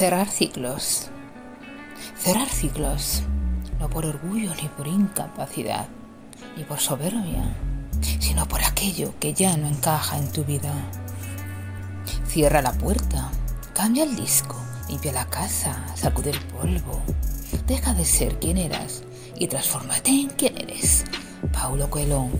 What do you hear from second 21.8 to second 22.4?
Coelho